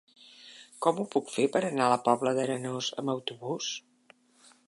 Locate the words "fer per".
1.33-1.61